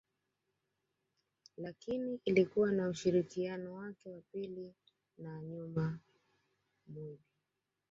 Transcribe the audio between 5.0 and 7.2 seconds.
na Nyoma Moyib